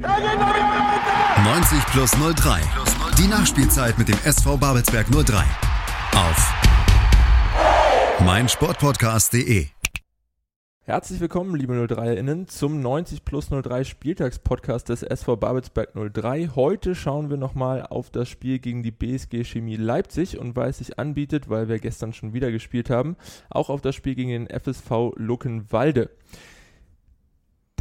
[0.00, 2.60] 90 plus 03.
[3.18, 5.44] Die Nachspielzeit mit dem SV Babelsberg 03.
[6.14, 6.54] Auf
[8.24, 9.66] meinsportpodcast.de.
[10.84, 16.48] Herzlich willkommen, liebe 03erinnen, zum 90 plus 03 Spieltagspodcast des SV Babelsberg 03.
[16.56, 20.78] Heute schauen wir nochmal auf das Spiel gegen die BSG Chemie Leipzig und weil es
[20.78, 23.16] sich anbietet, weil wir gestern schon wieder gespielt haben,
[23.50, 26.08] auch auf das Spiel gegen den FSV Luckenwalde.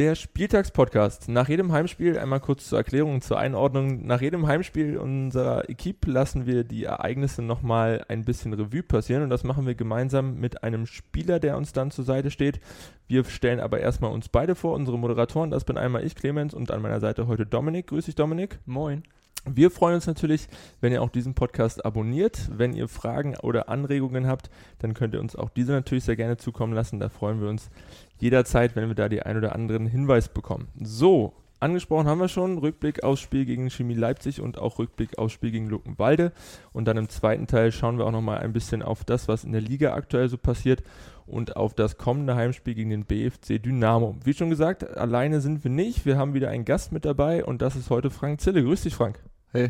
[0.02, 1.30] Der Spieltagspodcast.
[1.30, 6.48] Nach jedem Heimspiel, einmal kurz zur Erklärung zur Einordnung, nach jedem Heimspiel unserer Equipe lassen
[6.48, 10.88] wir die Ereignisse nochmal ein bisschen Revue passieren und das machen wir gemeinsam mit einem
[10.88, 12.60] Spieler, der uns dann zur Seite steht.
[13.08, 15.52] Wir stellen aber erstmal uns beide vor, unsere Moderatoren.
[15.52, 17.86] Das bin einmal ich, Clemens, und an meiner Seite heute Dominik.
[17.86, 18.58] Grüß dich, Dominik.
[18.66, 19.04] Moin.
[19.46, 20.48] Wir freuen uns natürlich,
[20.82, 22.50] wenn ihr auch diesen Podcast abonniert.
[22.56, 26.38] Wenn ihr Fragen oder Anregungen habt, dann könnt ihr uns auch diese natürlich sehr gerne
[26.38, 27.00] zukommen lassen.
[27.00, 27.72] Da freuen wir uns
[28.20, 30.68] jederzeit, wenn wir da die ein oder anderen Hinweis bekommen.
[30.80, 35.34] So, angesprochen haben wir schon, Rückblick aufs Spiel gegen Chemie Leipzig und auch Rückblick aufs
[35.34, 36.34] Spiel gegen Luckenwalde.
[36.72, 39.54] Und dann im zweiten Teil schauen wir auch nochmal ein bisschen auf das, was in
[39.54, 40.84] der Liga aktuell so passiert
[41.26, 44.18] und auf das kommende Heimspiel gegen den BFC Dynamo.
[44.24, 46.06] Wie schon gesagt, alleine sind wir nicht.
[46.06, 48.64] Wir haben wieder einen Gast mit dabei und das ist heute Frank Zille.
[48.64, 49.20] Grüß dich, Frank.
[49.54, 49.70] Hey,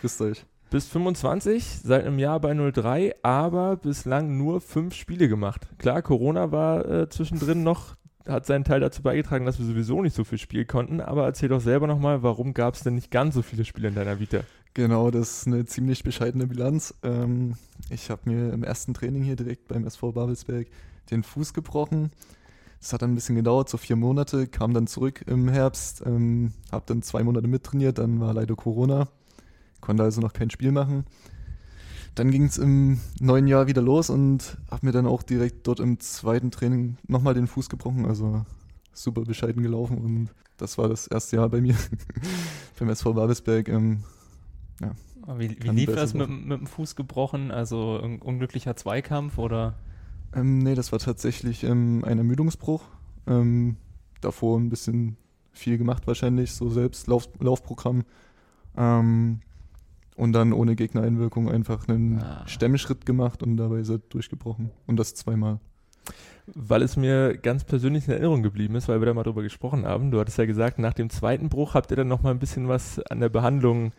[0.00, 0.46] grüßt euch.
[0.70, 5.66] Bist 25, seit einem Jahr bei 03, aber bislang nur fünf Spiele gemacht.
[5.78, 7.96] Klar, Corona war äh, zwischendrin noch,
[8.28, 11.00] hat seinen Teil dazu beigetragen, dass wir sowieso nicht so viel spielen konnten.
[11.00, 13.96] Aber erzähl doch selber nochmal, warum gab es denn nicht ganz so viele Spiele in
[13.96, 14.42] deiner Vita?
[14.74, 16.94] Genau, das ist eine ziemlich bescheidene Bilanz.
[17.02, 17.54] Ähm,
[17.90, 20.68] ich habe mir im ersten Training hier direkt beim SV Babelsberg
[21.10, 22.12] den Fuß gebrochen.
[22.80, 26.52] Das hat dann ein bisschen gedauert, so vier Monate, kam dann zurück im Herbst, ähm,
[26.70, 29.08] habe dann zwei Monate mittrainiert, dann war leider Corona,
[29.86, 31.04] konnte also noch kein Spiel machen.
[32.16, 35.80] Dann ging es im neuen Jahr wieder los und habe mir dann auch direkt dort
[35.80, 38.44] im zweiten Training nochmal den Fuß gebrochen, also
[38.92, 41.76] super bescheiden gelaufen und das war das erste Jahr bei mir
[42.78, 43.68] beim SV Babelsberg.
[43.68, 44.02] Ähm,
[44.80, 44.92] ja,
[45.38, 47.50] wie, wie lief das mit, mit dem Fuß gebrochen?
[47.50, 49.74] Also ein unglücklicher Zweikampf oder?
[50.34, 52.82] Ähm, nee, das war tatsächlich ähm, ein Ermüdungsbruch.
[53.26, 53.76] Ähm,
[54.20, 55.16] davor ein bisschen
[55.52, 58.04] viel gemacht wahrscheinlich, so selbst Lauf, Laufprogramm.
[58.76, 59.40] Ähm,
[60.16, 62.42] und dann ohne Gegnereinwirkung einfach einen ah.
[62.46, 64.70] Stemmschritt gemacht und dabei ist er durchgebrochen.
[64.86, 65.60] Und das zweimal.
[66.46, 69.84] Weil es mir ganz persönlich in Erinnerung geblieben ist, weil wir da mal drüber gesprochen
[69.84, 70.10] haben.
[70.10, 73.00] Du hattest ja gesagt, nach dem zweiten Bruch habt ihr dann nochmal ein bisschen was
[73.06, 73.92] an der Behandlung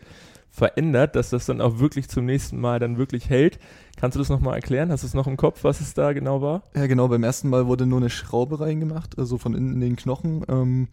[0.49, 3.59] verändert, dass das dann auch wirklich zum nächsten Mal dann wirklich hält.
[3.97, 4.91] Kannst du das nochmal erklären?
[4.91, 6.63] Hast du es noch im Kopf, was es da genau war?
[6.73, 7.09] Ja, genau.
[7.09, 10.43] Beim ersten Mal wurde nur eine Schraube reingemacht, also von innen in den Knochen.
[10.47, 10.87] Ähm,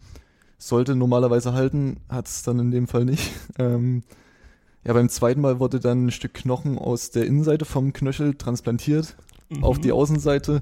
[0.57, 3.31] sollte normalerweise halten, hat es dann in dem Fall nicht.
[3.57, 4.03] Ähm,
[4.85, 9.15] ja, beim zweiten Mal wurde dann ein Stück Knochen aus der Innenseite vom Knöchel transplantiert
[9.49, 9.63] mhm.
[9.63, 10.61] auf die Außenseite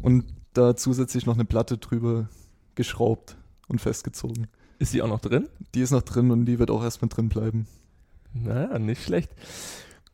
[0.00, 2.28] und da zusätzlich noch eine Platte drüber
[2.74, 3.36] geschraubt
[3.68, 4.48] und festgezogen.
[4.78, 5.48] Ist die auch noch drin?
[5.74, 7.66] Die ist noch drin und die wird auch erstmal drin bleiben.
[8.34, 9.30] Naja, nicht schlecht.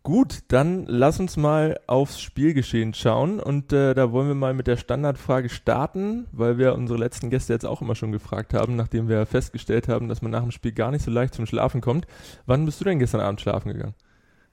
[0.05, 4.67] Gut, dann lass uns mal aufs Spielgeschehen schauen und äh, da wollen wir mal mit
[4.67, 9.09] der Standardfrage starten, weil wir unsere letzten Gäste jetzt auch immer schon gefragt haben, nachdem
[9.09, 12.07] wir festgestellt haben, dass man nach dem Spiel gar nicht so leicht zum Schlafen kommt.
[12.47, 13.95] Wann bist du denn gestern Abend schlafen gegangen?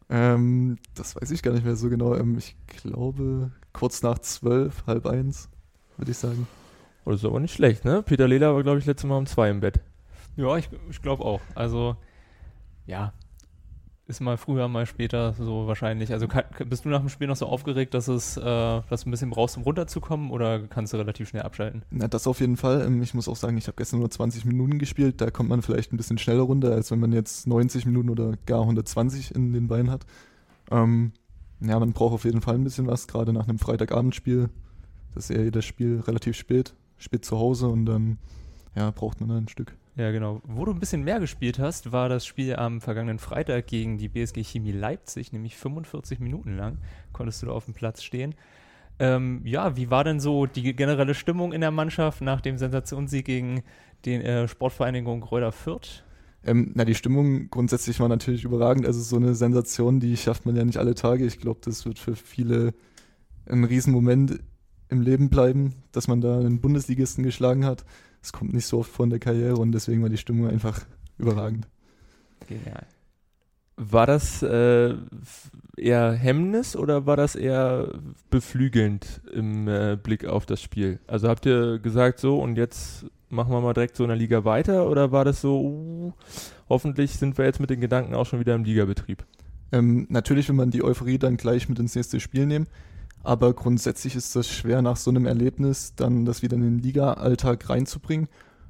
[0.10, 2.16] Ähm, das weiß ich gar nicht mehr so genau.
[2.16, 5.50] Ähm, ich glaube kurz nach zwölf, halb eins,
[5.98, 6.48] würde ich sagen.
[7.06, 8.02] Oh, das ist aber nicht schlecht, ne?
[8.02, 9.80] Peter Lehler war, glaube ich, letztes Mal um zwei im Bett.
[10.36, 11.40] Ja, ich, ich glaube auch.
[11.54, 11.96] Also,
[12.88, 13.14] ja,
[14.08, 16.12] ist mal früher, mal später so wahrscheinlich.
[16.12, 19.10] Also kann, bist du nach dem Spiel noch so aufgeregt, dass es, äh, dass du
[19.10, 21.84] ein bisschen brauchst, um runterzukommen oder kannst du relativ schnell abschalten?
[21.90, 22.86] Na, das auf jeden Fall.
[22.86, 25.22] Ähm, ich muss auch sagen, ich habe gestern nur 20 Minuten gespielt.
[25.22, 28.34] Da kommt man vielleicht ein bisschen schneller runter, als wenn man jetzt 90 Minuten oder
[28.46, 30.06] gar 120 in den Beinen hat.
[30.70, 31.14] Ähm,
[31.62, 34.50] ja, man braucht auf jeden Fall ein bisschen was, gerade nach einem Freitagabendspiel.
[35.16, 38.20] Das ist ja das Spiel relativ spät, spät zu Hause und dann
[38.76, 39.76] ja, braucht man ein Stück.
[39.98, 40.42] Ja, genau.
[40.44, 44.10] Wo du ein bisschen mehr gespielt hast, war das Spiel am vergangenen Freitag gegen die
[44.10, 46.80] BSG Chemie Leipzig, nämlich 45 Minuten lang
[47.14, 48.36] konntest du da auf dem Platz stehen.
[49.00, 53.26] Ähm, ja, wie war denn so die generelle Stimmung in der Mannschaft nach dem Sensationssieg
[53.26, 53.64] gegen
[54.04, 56.04] die äh, Sportvereinigung Gräuter Fürth?
[56.44, 58.86] Ähm, na, die Stimmung grundsätzlich war natürlich überragend.
[58.86, 61.26] Also so eine Sensation, die schafft man ja nicht alle Tage.
[61.26, 62.74] Ich glaube, das wird für viele
[63.50, 64.40] ein Riesenmoment
[64.90, 67.86] im Leben bleiben, dass man da einen Bundesligisten geschlagen hat
[68.26, 70.82] es kommt nicht so oft vor in der Karriere und deswegen war die Stimmung einfach
[71.18, 71.68] überragend.
[72.48, 72.86] Genial.
[73.78, 74.96] War das äh,
[75.78, 78.00] eher Hemmnis oder war das eher
[78.30, 81.00] beflügelnd im äh, Blick auf das Spiel?
[81.08, 84.44] Also habt ihr gesagt so und jetzt machen wir mal direkt so in der Liga
[84.46, 86.14] weiter oder war das so, uh,
[86.70, 89.26] hoffentlich sind wir jetzt mit den Gedanken auch schon wieder im Ligabetrieb?
[89.72, 92.68] Ähm, natürlich will man die Euphorie dann gleich mit ins nächste Spiel nehmen.
[93.26, 97.68] Aber grundsätzlich ist das schwer, nach so einem Erlebnis dann das wieder in den Liga-Alltag
[97.68, 98.28] reinzubringen.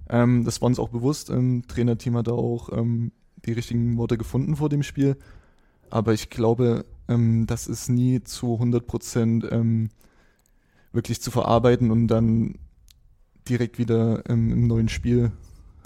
[0.10, 1.30] Ähm, das war uns auch bewusst.
[1.30, 3.12] Ähm, Trainerteam hat da auch ähm,
[3.46, 5.18] die richtigen Worte gefunden vor dem Spiel.
[5.90, 9.90] Aber ich glaube, ähm, das ist nie zu 100 Prozent ähm,
[10.94, 12.56] wirklich zu verarbeiten und dann
[13.50, 15.34] direkt wieder ähm, im neuen Spiel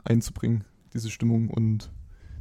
[0.04, 0.64] einzubringen,
[0.94, 1.50] diese Stimmung.
[1.50, 1.90] Und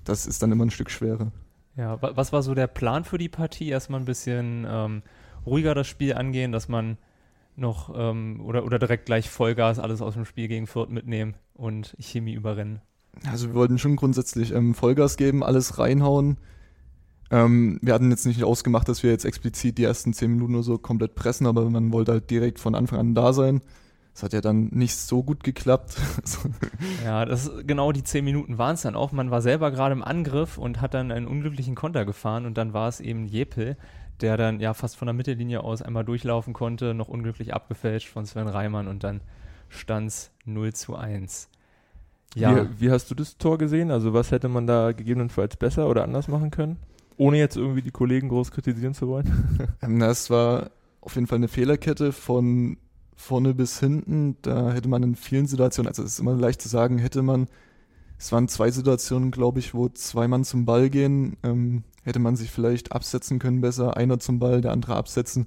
[0.05, 1.33] das ist dann immer ein Stück schwerer.
[1.75, 3.71] Ja, was war so der Plan für die Partie?
[3.71, 5.03] Erstmal ein bisschen ähm,
[5.47, 6.99] ruhiger das Spiel angehen, dass man
[7.57, 11.97] noch ähm, oder, oder direkt gleich Vollgas alles aus dem Spiel gegen Fürth mitnehmen und
[11.99, 12.81] Chemie überrennen?
[13.31, 16.39] Also wir wollten schon grundsätzlich ähm, Vollgas geben, alles reinhauen.
[17.31, 20.63] Ähm, wir hatten jetzt nicht ausgemacht, dass wir jetzt explizit die ersten zehn Minuten oder
[20.63, 23.61] so komplett pressen, aber man wollte halt direkt von Anfang an da sein.
[24.15, 25.97] Das hat ja dann nicht so gut geklappt.
[27.05, 29.13] ja, das genau die zehn Minuten waren es dann auch.
[29.13, 32.73] Man war selber gerade im Angriff und hat dann einen unglücklichen Konter gefahren und dann
[32.73, 33.77] war es eben Jepel,
[34.21, 38.27] der dann ja fast von der Mittellinie aus einmal durchlaufen konnte, noch unglücklich abgefälscht von
[38.27, 39.21] Sven Reimann und dann
[39.69, 41.49] stand es 0 zu 1.
[42.35, 42.57] Ja.
[42.57, 43.91] Wie, wie, hast du das Tor gesehen?
[43.91, 46.77] Also was hätte man da gegebenenfalls besser oder anders machen können?
[47.17, 49.69] Ohne jetzt irgendwie die Kollegen groß kritisieren zu wollen.
[49.83, 52.79] Ähm, das war auf jeden Fall eine Fehlerkette von
[53.15, 54.37] vorne bis hinten.
[54.43, 57.47] Da hätte man in vielen Situationen, also es ist immer leicht zu sagen, hätte man,
[58.19, 61.37] es waren zwei Situationen, glaube ich, wo zwei Mann zum Ball gehen.
[61.43, 65.47] Ähm, hätte man sich vielleicht absetzen können besser, einer zum Ball, der andere absetzen.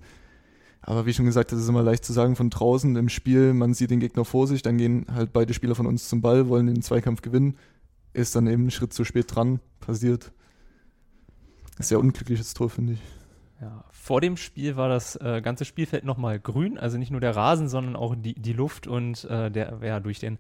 [0.81, 3.73] Aber wie schon gesagt, das ist immer leicht zu sagen von draußen im Spiel, man
[3.73, 6.67] sieht den Gegner vor sich, dann gehen halt beide Spieler von uns zum Ball, wollen
[6.67, 7.57] den Zweikampf gewinnen,
[8.13, 10.31] ist dann eben einen Schritt zu spät dran, passiert.
[11.79, 13.20] Sehr unglückliches Tor, finde ich.
[13.61, 17.35] Ja, vor dem Spiel war das äh, ganze Spielfeld nochmal grün, also nicht nur der
[17.35, 20.39] Rasen, sondern auch die, die Luft und äh, der, ja, durch den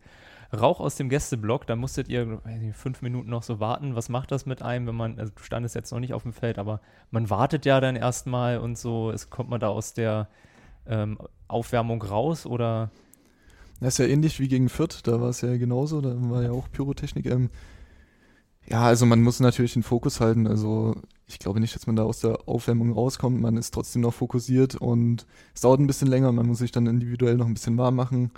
[0.51, 3.95] Rauch aus dem Gästeblock, da musstet ihr nicht, fünf Minuten noch so warten.
[3.95, 6.33] Was macht das mit einem, wenn man, also du standest jetzt noch nicht auf dem
[6.33, 6.81] Feld, aber
[7.11, 10.27] man wartet ja dann erstmal und so, es kommt man da aus der
[10.87, 12.89] ähm, Aufwärmung raus oder?
[13.79, 16.51] Das ist ja ähnlich wie gegen Fürth, da war es ja genauso, da war ja
[16.51, 17.27] auch Pyrotechnik.
[17.27, 17.51] Ähm,
[18.67, 20.47] ja, also man muss natürlich den Fokus halten.
[20.47, 20.95] Also
[21.31, 23.41] ich glaube nicht, dass man da aus der Aufwärmung rauskommt.
[23.41, 25.25] Man ist trotzdem noch fokussiert und
[25.55, 26.31] es dauert ein bisschen länger.
[26.31, 28.31] Man muss sich dann individuell noch ein bisschen warm machen.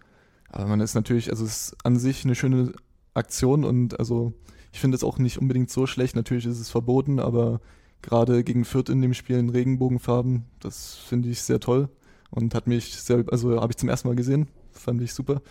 [0.50, 2.74] Aber man ist natürlich, also es ist an sich eine schöne
[3.16, 4.34] Aktion und also
[4.72, 6.16] ich finde es auch nicht unbedingt so schlecht.
[6.16, 7.60] Natürlich ist es verboten, aber
[8.02, 11.90] gerade gegen Fürth in dem Spiel in Regenbogenfarben, das finde ich sehr toll
[12.30, 15.42] und hat mich sehr, also habe ich zum ersten Mal gesehen, fand ich super.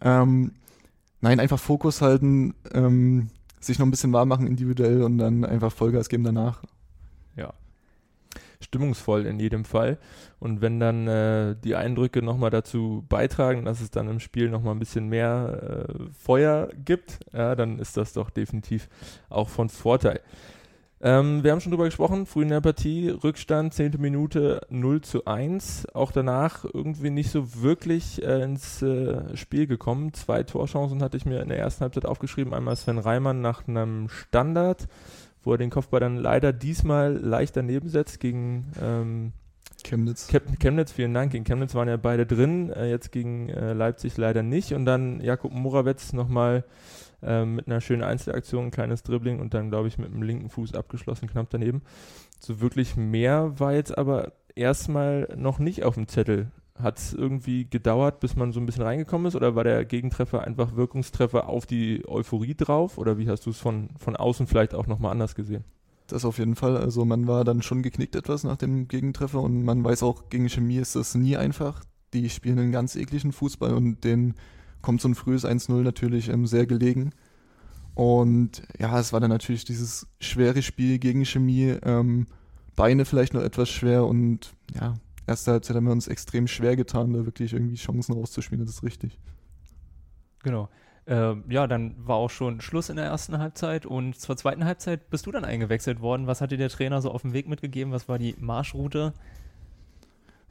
[0.00, 0.52] Ähm,
[1.20, 3.28] nein, einfach Fokus halten, ähm,
[3.60, 6.62] sich noch ein bisschen warm machen individuell und dann einfach Vollgas geben danach.
[7.36, 7.54] Ja,
[8.60, 9.98] stimmungsvoll in jedem Fall.
[10.38, 14.74] Und wenn dann äh, die Eindrücke nochmal dazu beitragen, dass es dann im Spiel nochmal
[14.74, 18.88] ein bisschen mehr äh, Feuer gibt, ja, dann ist das doch definitiv
[19.28, 20.20] auch von Vorteil.
[21.02, 23.96] Ähm, wir haben schon drüber gesprochen, früh in der Partie, Rückstand, 10.
[23.98, 25.94] Minute 0 zu 1.
[25.94, 30.12] Auch danach irgendwie nicht so wirklich äh, ins äh, Spiel gekommen.
[30.12, 32.52] Zwei Torchancen hatte ich mir in der ersten Halbzeit aufgeschrieben.
[32.52, 34.88] Einmal Sven Reimann nach einem Standard
[35.42, 39.32] wo er den Kopfball dann leider diesmal leicht daneben setzt gegen ähm,
[39.82, 40.28] Chemnitz.
[40.28, 41.32] Chemnitz, vielen Dank.
[41.32, 44.74] Gegen Chemnitz waren ja beide drin, äh, jetzt gegen äh, Leipzig leider nicht.
[44.74, 46.64] Und dann Jakub Morawetz nochmal
[47.22, 50.50] äh, mit einer schönen Einzelaktion, ein kleines Dribbling und dann, glaube ich, mit dem linken
[50.50, 51.82] Fuß abgeschlossen, knapp daneben.
[52.38, 56.50] So wirklich mehr war jetzt aber erstmal noch nicht auf dem Zettel
[56.82, 60.42] hat es irgendwie gedauert, bis man so ein bisschen reingekommen ist oder war der Gegentreffer
[60.42, 64.74] einfach Wirkungstreffer auf die Euphorie drauf oder wie hast du es von, von außen vielleicht
[64.74, 65.64] auch nochmal anders gesehen?
[66.06, 66.76] Das auf jeden Fall.
[66.76, 70.48] Also man war dann schon geknickt etwas nach dem Gegentreffer und man weiß auch, gegen
[70.48, 71.84] Chemie ist das nie einfach.
[72.12, 74.34] Die spielen einen ganz ekligen Fußball und denen
[74.82, 77.12] kommt so ein frühes 1-0 natürlich ähm, sehr gelegen.
[77.94, 81.76] Und ja, es war dann natürlich dieses schwere Spiel gegen Chemie.
[81.82, 82.26] Ähm,
[82.76, 84.94] Beine vielleicht noch etwas schwer und ja,
[85.26, 88.82] erste Halbzeit haben wir uns extrem schwer getan, da wirklich irgendwie Chancen rauszuspielen, das ist
[88.82, 89.18] richtig.
[90.42, 90.68] Genau.
[91.06, 95.10] Äh, ja, dann war auch schon Schluss in der ersten Halbzeit und zur zweiten Halbzeit
[95.10, 96.26] bist du dann eingewechselt worden.
[96.26, 97.92] Was hat dir der Trainer so auf den Weg mitgegeben?
[97.92, 99.12] Was war die Marschroute?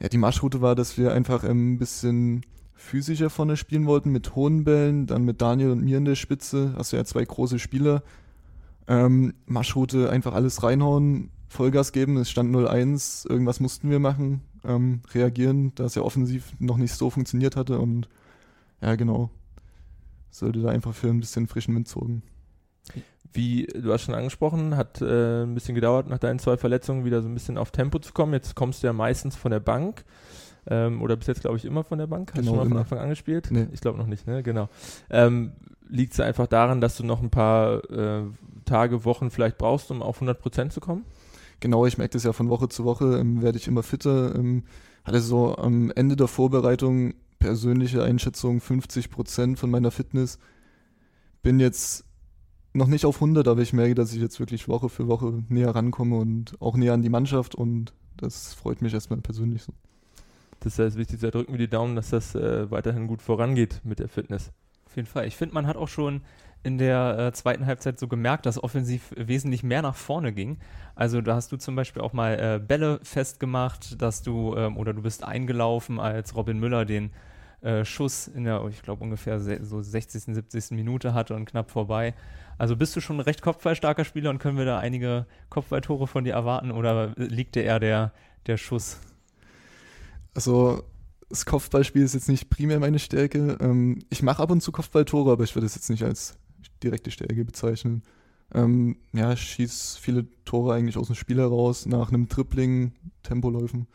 [0.00, 2.44] Ja, die Marschroute war, dass wir einfach ein bisschen
[2.80, 6.74] physischer vorne spielen wollten, mit hohen Bällen, dann mit Daniel und mir in der Spitze,
[6.76, 8.02] also ja zwei große Spieler.
[8.88, 15.02] Ähm, Marschroute einfach alles reinhauen, Vollgas geben, es stand 0-1, irgendwas mussten wir machen, ähm,
[15.12, 18.08] reagieren, da es ja offensiv noch nicht so funktioniert hatte und
[18.80, 19.30] ja, genau.
[20.30, 22.22] Sollte da einfach für ein bisschen frischen Wind sorgen.
[23.32, 27.20] Wie du hast schon angesprochen, hat äh, ein bisschen gedauert, nach deinen zwei Verletzungen wieder
[27.20, 28.32] so ein bisschen auf Tempo zu kommen.
[28.32, 30.04] Jetzt kommst du ja meistens von der Bank.
[30.66, 32.30] Ähm, oder bis jetzt, glaube ich, immer von der Bank.
[32.30, 32.70] Hast genau, du schon mal immer.
[32.70, 33.48] von Anfang an gespielt?
[33.50, 33.66] Nee.
[33.72, 34.42] Ich glaube noch nicht, ne?
[34.42, 34.68] Genau.
[35.08, 35.52] Ähm,
[35.88, 38.22] Liegt es einfach daran, dass du noch ein paar äh,
[38.64, 41.04] Tage, Wochen vielleicht brauchst, um auf 100% zu kommen?
[41.60, 44.34] genau, ich merke das ja von Woche zu Woche, ähm, werde ich immer fitter.
[44.34, 44.64] Ähm,
[45.04, 50.38] hatte so am Ende der Vorbereitung persönliche Einschätzung 50 Prozent von meiner Fitness.
[51.42, 52.04] bin jetzt
[52.72, 55.74] noch nicht auf 100, aber ich merke, dass ich jetzt wirklich Woche für Woche näher
[55.74, 59.72] rankomme und auch näher an die Mannschaft und das freut mich erstmal persönlich so.
[60.60, 63.98] Das heißt, wichtig, da drücken wir die Daumen, dass das äh, weiterhin gut vorangeht mit
[63.98, 64.52] der Fitness.
[64.86, 65.26] Auf jeden Fall.
[65.26, 66.22] Ich finde, man hat auch schon
[66.62, 70.58] in der äh, zweiten Halbzeit so gemerkt, dass offensiv wesentlich mehr nach vorne ging.
[70.94, 74.92] Also da hast du zum Beispiel auch mal äh, Bälle festgemacht, dass du ähm, oder
[74.92, 77.12] du bist eingelaufen, als Robin Müller den
[77.62, 80.72] äh, Schuss in der, ich glaube ungefähr so 60., 70.
[80.72, 82.14] Minute hatte und knapp vorbei.
[82.58, 86.24] Also bist du schon ein recht kopfballstarker Spieler und können wir da einige Kopfballtore von
[86.24, 88.12] dir erwarten oder liegt dir eher der,
[88.46, 89.00] der Schuss?
[90.34, 90.82] Also
[91.28, 93.56] das Kopfballspiel ist jetzt nicht primär meine Stärke.
[93.60, 96.36] Ähm, ich mache ab und zu Kopfballtore, aber ich würde es jetzt nicht als
[96.82, 98.02] direkte Stärke bezeichnen.
[98.52, 103.86] Ähm, ja, ich schieße viele Tore eigentlich aus dem Spiel heraus, nach einem Tripling, Tempoläufen.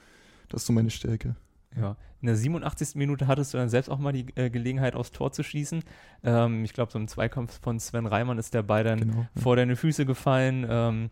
[0.50, 1.36] Das ist so meine Stärke.
[1.76, 2.96] Ja, in der 87.
[2.96, 5.84] Minute hattest du dann selbst auch mal die äh, Gelegenheit, aufs Tor zu schießen.
[6.24, 9.42] Ähm, ich glaube, so im Zweikampf von Sven Reimann ist der Ball dann genau, ja.
[9.42, 10.66] vor deine Füße gefallen.
[10.70, 11.10] Ähm,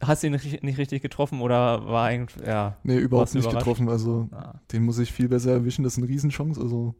[0.00, 2.76] hast du ihn nicht, nicht, richtig getroffen oder war eigentlich, ja.
[2.82, 3.88] Nee, überhaupt nicht getroffen.
[3.88, 4.54] Also, ah.
[4.72, 5.82] den muss ich viel besser erwischen.
[5.82, 6.60] Das ist eine Riesenchance.
[6.60, 6.94] Also,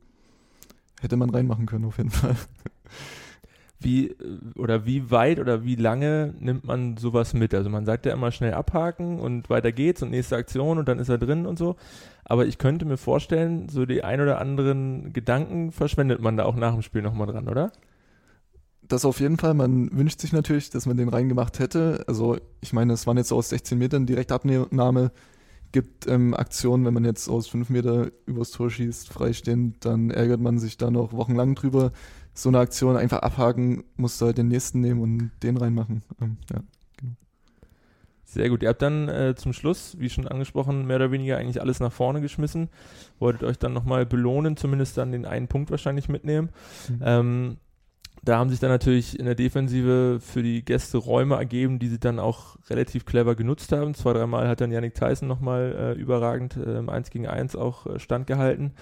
[1.00, 2.35] hätte man reinmachen können, auf jeden Fall.
[3.81, 4.17] wie
[4.57, 7.55] oder wie weit oder wie lange nimmt man sowas mit?
[7.55, 10.99] Also man sagt ja immer schnell abhaken und weiter geht's und nächste Aktion und dann
[10.99, 11.76] ist er drin und so.
[12.25, 16.57] Aber ich könnte mir vorstellen, so die ein oder anderen Gedanken verschwendet man da auch
[16.57, 17.71] nach dem Spiel nochmal dran, oder?
[18.88, 19.54] Das auf jeden Fall.
[19.54, 22.04] Man wünscht sich natürlich, dass man den reingemacht hätte.
[22.07, 25.12] Also ich meine, es waren jetzt so aus 16 Metern Direktabnahme.
[25.71, 30.40] Gibt ähm, Aktionen, wenn man jetzt aus 5 Meter übers Tor schießt, freistehend, dann ärgert
[30.40, 31.92] man sich da noch wochenlang drüber
[32.38, 36.02] so eine Aktion einfach abhaken, musst du halt den nächsten nehmen und den reinmachen.
[36.23, 36.61] Ähm, ja,
[36.97, 37.12] genau.
[38.25, 38.62] Sehr gut.
[38.62, 41.92] Ihr habt dann äh, zum Schluss, wie schon angesprochen, mehr oder weniger eigentlich alles nach
[41.92, 42.68] vorne geschmissen.
[43.18, 46.50] Wolltet euch dann nochmal belohnen, zumindest dann den einen Punkt wahrscheinlich mitnehmen.
[46.88, 47.00] Mhm.
[47.02, 47.57] Ähm,
[48.23, 51.99] da haben sich dann natürlich in der Defensive für die Gäste Räume ergeben, die sie
[51.99, 53.95] dann auch relativ clever genutzt haben.
[53.95, 57.87] Zwei, dreimal hat dann Yannick Tyson nochmal äh, überragend äh, im 1 gegen 1 auch
[57.87, 58.73] äh, standgehalten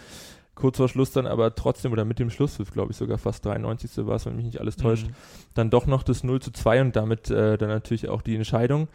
[0.57, 4.05] kurz vor Schluss dann aber trotzdem, oder mit dem Schlusspfiff, glaube ich, sogar fast 93.
[4.07, 5.15] war es, wenn mich nicht alles täuscht, mhm.
[5.55, 8.89] dann doch noch das 0 zu 2 und damit äh, dann natürlich auch die Entscheidung.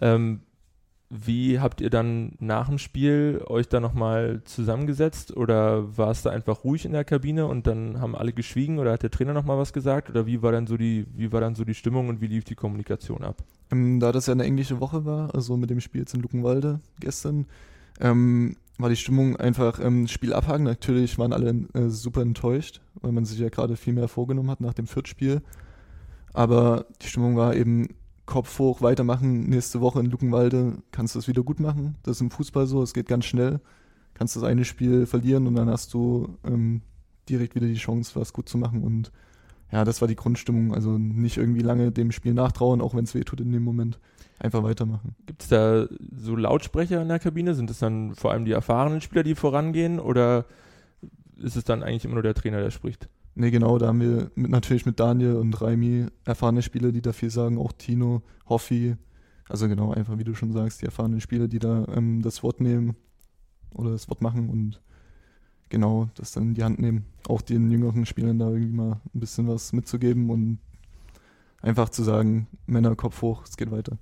[0.00, 0.40] Ähm,
[1.10, 6.30] wie habt ihr dann nach dem Spiel euch da nochmal zusammengesetzt oder war es da
[6.30, 9.56] einfach ruhig in der Kabine und dann haben alle geschwiegen oder hat der Trainer nochmal
[9.56, 12.20] was gesagt oder wie war dann so die, wie war dann so die Stimmung und
[12.20, 13.42] wie lief die Kommunikation ab?
[13.70, 17.46] Ähm, da das ja eine englische Woche war, also mit dem Spiel in Luckenwalde gestern,
[18.00, 20.64] ähm, war die Stimmung einfach ähm, Spiel abhaken.
[20.64, 24.60] Natürlich waren alle äh, super enttäuscht, weil man sich ja gerade viel mehr vorgenommen hat
[24.60, 25.42] nach dem Viertspiel.
[26.32, 27.88] Aber die Stimmung war eben
[28.28, 29.48] Kopf hoch, weitermachen.
[29.48, 31.96] Nächste Woche in Luckenwalde kannst du es wieder gut machen.
[32.02, 33.58] Das ist im Fußball so, es geht ganz schnell.
[34.12, 36.82] Kannst das eine Spiel verlieren und dann hast du ähm,
[37.30, 38.82] direkt wieder die Chance, was gut zu machen.
[38.82, 39.12] Und
[39.72, 40.74] ja, das war die Grundstimmung.
[40.74, 43.98] Also nicht irgendwie lange dem Spiel nachtrauen, auch wenn es weh tut in dem Moment.
[44.38, 45.16] Einfach weitermachen.
[45.24, 47.54] Gibt es da so Lautsprecher in der Kabine?
[47.54, 49.98] Sind es dann vor allem die erfahrenen Spieler, die vorangehen?
[49.98, 50.44] Oder
[51.38, 53.08] ist es dann eigentlich immer nur der Trainer, der spricht?
[53.40, 57.12] Nee, genau, da haben wir mit, natürlich mit Daniel und Raimi erfahrene Spieler, die da
[57.12, 58.96] viel sagen, auch Tino, Hoffi.
[59.48, 62.60] Also genau, einfach wie du schon sagst, die erfahrenen Spieler, die da ähm, das Wort
[62.60, 62.96] nehmen
[63.76, 64.82] oder das Wort machen und
[65.68, 67.04] genau das dann in die Hand nehmen.
[67.28, 70.58] Auch den jüngeren Spielern da irgendwie mal ein bisschen was mitzugeben und
[71.62, 73.98] einfach zu sagen, Männer, Kopf hoch, es geht weiter.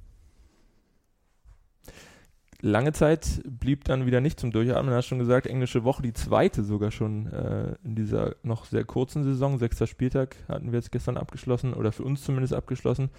[2.66, 4.90] Lange Zeit blieb dann wieder nicht zum Durchatmen.
[4.90, 8.82] Du hast schon gesagt, englische Woche, die zweite sogar schon äh, in dieser noch sehr
[8.82, 9.58] kurzen Saison.
[9.58, 13.10] Sechster Spieltag hatten wir jetzt gestern abgeschlossen oder für uns zumindest abgeschlossen.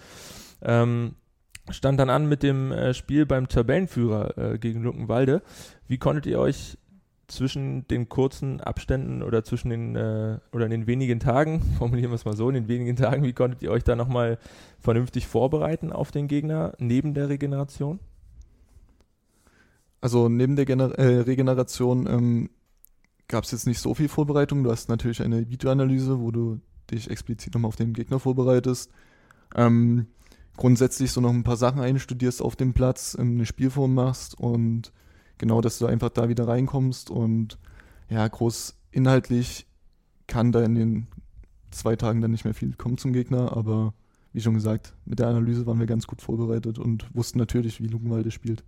[0.60, 1.14] Ähm,
[1.70, 5.40] stand dann an mit dem äh, Spiel beim Tabellenführer äh, gegen Luckenwalde.
[5.86, 6.76] Wie konntet ihr euch
[7.26, 12.16] zwischen den kurzen Abständen oder zwischen den äh, oder in den wenigen Tagen, formulieren wir
[12.16, 14.36] es mal so, in den wenigen Tagen, wie konntet ihr euch da nochmal
[14.78, 17.98] vernünftig vorbereiten auf den Gegner neben der Regeneration?
[20.00, 22.50] Also neben der Gener äh, Regeneration ähm,
[23.26, 24.64] gab es jetzt nicht so viel Vorbereitung.
[24.64, 28.90] Du hast natürlich eine Videoanalyse, wo du dich explizit nochmal auf den Gegner vorbereitest.
[29.54, 30.06] Ähm,
[30.56, 34.92] grundsätzlich so noch ein paar Sachen einstudierst auf dem Platz, ähm, eine Spielform machst und
[35.38, 37.58] genau, dass du einfach da wieder reinkommst und
[38.10, 39.66] ja, groß inhaltlich
[40.26, 41.06] kann da in den
[41.70, 43.94] zwei Tagen dann nicht mehr viel kommen zum Gegner, aber
[44.32, 47.86] wie schon gesagt, mit der Analyse waren wir ganz gut vorbereitet und wussten natürlich, wie
[47.86, 48.64] Luckenwalde spielt.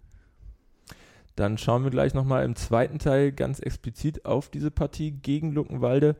[1.41, 6.17] Dann schauen wir gleich nochmal im zweiten Teil ganz explizit auf diese Partie gegen Luckenwalde.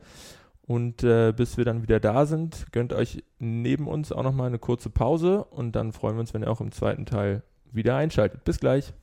[0.63, 4.57] Und äh, bis wir dann wieder da sind, gönnt euch neben uns auch nochmal eine
[4.57, 8.43] kurze Pause und dann freuen wir uns, wenn ihr auch im zweiten Teil wieder einschaltet.
[8.45, 8.93] Bis gleich.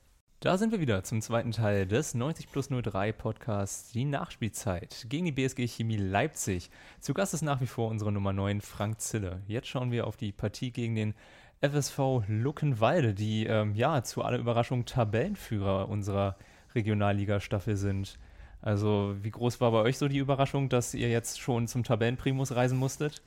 [0.41, 5.23] Da sind wir wieder zum zweiten Teil des 90 plus 03 Podcasts, die Nachspielzeit gegen
[5.23, 6.69] die BSG Chemie Leipzig.
[6.99, 9.41] Zu Gast ist nach wie vor unsere Nummer 9, Frank Zille.
[9.47, 11.13] Jetzt schauen wir auf die Partie gegen den
[11.61, 16.37] FSV Luckenwalde, die ähm, ja zu aller Überraschung Tabellenführer unserer
[16.73, 18.17] Regionalliga-Staffel sind.
[18.61, 22.55] Also, wie groß war bei euch so die Überraschung, dass ihr jetzt schon zum Tabellenprimus
[22.55, 23.21] reisen musstet?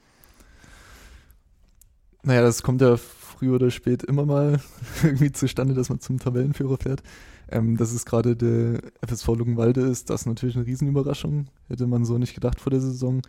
[2.23, 4.61] Naja, das kommt ja früh oder spät immer mal
[5.03, 7.03] irgendwie zustande, dass man zum Tabellenführer fährt.
[7.51, 11.49] Ähm, dass es gerade der FSV Luckenwalde ist, das ist natürlich eine Riesenüberraschung.
[11.69, 13.21] Hätte man so nicht gedacht vor der Saison.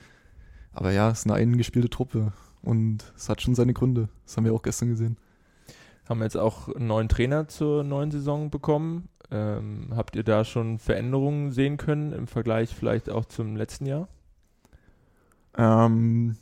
[0.72, 2.32] Aber ja, es ist eine eingespielte Truppe
[2.64, 4.10] und es hat schon seine Gründe.
[4.26, 5.18] Das haben wir auch gestern gesehen.
[6.08, 9.10] Haben jetzt auch einen neuen Trainer zur neuen Saison bekommen.
[9.32, 14.08] Ähm, habt ihr da schon Veränderungen sehen können im Vergleich vielleicht auch zum letzten Jahr?
[15.58, 16.38] Ähm,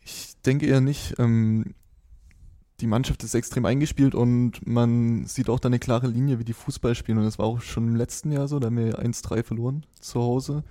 [0.00, 1.14] ich denke eher nicht.
[1.18, 1.74] Ähm,
[2.80, 6.52] die Mannschaft ist extrem eingespielt und man sieht auch da eine klare Linie, wie die
[6.52, 7.18] Fußball spielen.
[7.18, 10.20] Und das war auch schon im letzten Jahr so, da haben wir 1-3 verloren zu
[10.20, 10.64] Hause.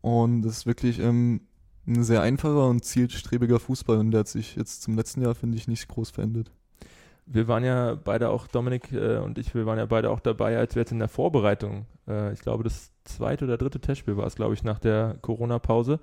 [0.00, 1.42] Und das ist wirklich ähm,
[1.90, 5.56] ein sehr einfacher und zielstrebiger Fußball und der hat sich jetzt zum letzten Jahr, finde
[5.56, 6.50] ich, nicht groß verändert.
[7.26, 10.58] Wir waren ja beide auch, Dominik äh, und ich, wir waren ja beide auch dabei,
[10.58, 14.26] als wir jetzt in der Vorbereitung, äh, ich glaube das zweite oder dritte Testspiel war
[14.26, 16.00] es, glaube ich, nach der Corona-Pause,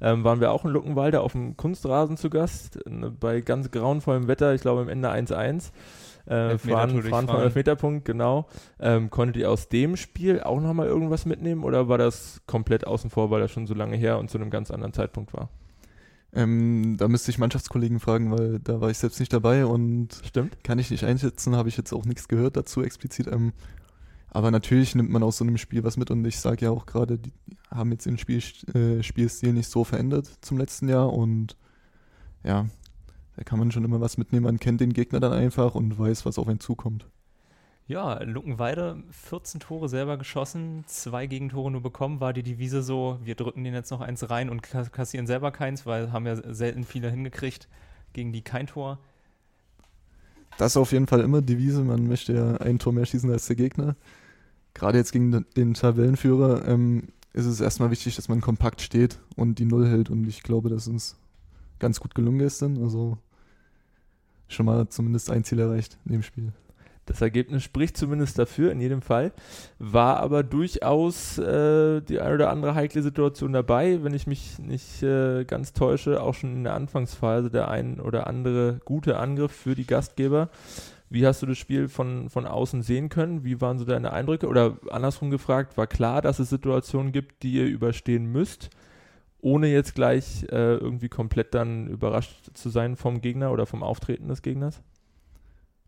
[0.00, 4.26] ähm, waren wir auch in Luckenwalde auf dem Kunstrasen zu Gast, äh, bei ganz grauenvollem
[4.26, 5.70] Wetter, ich glaube am Ende 1-1.
[6.30, 8.46] Äh, fahren, fahren vom Elfmeterpunkt, genau.
[8.78, 13.10] Ähm, konntet ihr aus dem Spiel auch nochmal irgendwas mitnehmen oder war das komplett außen
[13.10, 15.48] vor, weil das schon so lange her und zu einem ganz anderen Zeitpunkt war?
[16.32, 20.62] Ähm, da müsste ich Mannschaftskollegen fragen, weil da war ich selbst nicht dabei und Stimmt.
[20.62, 23.26] kann ich nicht einschätzen, habe ich jetzt auch nichts gehört dazu explizit.
[23.26, 23.52] Ähm,
[24.30, 26.86] aber natürlich nimmt man aus so einem Spiel was mit und ich sage ja auch
[26.86, 27.32] gerade, die
[27.68, 28.40] haben jetzt den Spiel,
[28.72, 31.56] äh, Spielstil nicht so verändert zum letzten Jahr und
[32.44, 32.66] ja,
[33.40, 34.44] da kann man schon immer was mitnehmen.
[34.44, 37.06] Man kennt den Gegner dann einfach und weiß, was auf einen zukommt.
[37.86, 42.20] Ja, Luckenweide 14 Tore selber geschossen, zwei Gegentore nur bekommen.
[42.20, 45.86] War die Devise so, wir drücken den jetzt noch eins rein und kassieren selber keins,
[45.86, 47.66] weil haben ja selten viele hingekriegt,
[48.12, 48.98] gegen die kein Tor.
[50.58, 51.82] Das ist auf jeden Fall immer Devise.
[51.82, 53.96] Man möchte ja ein Tor mehr schießen als der Gegner.
[54.74, 59.58] Gerade jetzt gegen den Tabellenführer ähm, ist es erstmal wichtig, dass man kompakt steht und
[59.58, 60.10] die Null hält.
[60.10, 61.16] Und ich glaube, dass uns
[61.78, 62.76] ganz gut gelungen gestern.
[62.76, 63.16] Also
[64.52, 66.52] schon mal zumindest ein Ziel erreicht in dem Spiel.
[67.06, 69.32] Das Ergebnis spricht zumindest dafür, in jedem Fall.
[69.80, 75.02] War aber durchaus äh, die eine oder andere heikle Situation dabei, wenn ich mich nicht
[75.02, 79.74] äh, ganz täusche, auch schon in der Anfangsphase der ein oder andere gute Angriff für
[79.74, 80.50] die Gastgeber.
[81.08, 83.42] Wie hast du das Spiel von, von außen sehen können?
[83.42, 84.46] Wie waren so deine Eindrücke?
[84.46, 88.70] Oder andersrum gefragt, war klar, dass es Situationen gibt, die ihr überstehen müsst,
[89.42, 94.28] ohne jetzt gleich äh, irgendwie komplett dann überrascht zu sein vom Gegner oder vom Auftreten
[94.28, 94.80] des Gegners?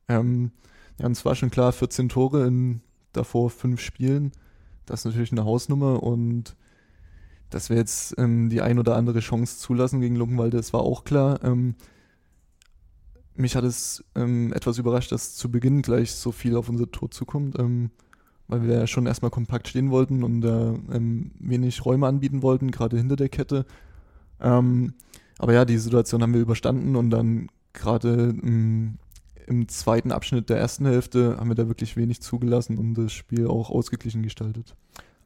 [0.08, 0.52] Ähm,
[0.98, 2.80] ja, und es war schon klar, 14 Tore in
[3.12, 4.32] davor fünf Spielen.
[4.86, 6.56] Das ist natürlich eine Hausnummer und
[7.50, 11.04] dass wir jetzt ähm, die ein oder andere Chance zulassen gegen Luckenwalde, das war auch
[11.04, 11.42] klar.
[11.44, 11.74] Ähm,
[13.34, 17.10] mich hat es ähm, etwas überrascht, dass zu Beginn gleich so viel auf unser Tor
[17.10, 17.90] zukommt, ähm,
[18.48, 21.00] weil wir ja schon erstmal kompakt stehen wollten und äh,
[21.38, 23.66] wenig Räume anbieten wollten, gerade hinter der Kette.
[24.40, 24.94] Ähm,
[25.38, 28.98] aber ja, die Situation haben wir überstanden und dann gerade ähm,
[29.46, 33.46] im zweiten Abschnitt der ersten Hälfte haben wir da wirklich wenig zugelassen und das Spiel
[33.46, 34.74] auch ausgeglichen gestaltet.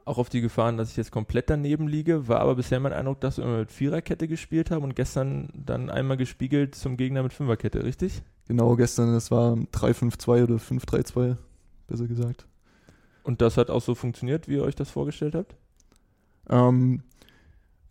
[0.05, 3.21] Auch auf die Gefahren, dass ich jetzt komplett daneben liege, war aber bisher mein Eindruck,
[3.21, 7.33] dass wir immer mit Viererkette gespielt haben und gestern dann einmal gespiegelt zum Gegner mit
[7.33, 8.23] Fünferkette, richtig?
[8.47, 11.37] Genau, gestern, das war 3-5-2 oder 5-3-2,
[11.89, 12.47] besser gesagt.
[13.27, 15.57] Und das hat auch so funktioniert, wie ihr euch das vorgestellt habt?
[16.49, 17.03] Ähm,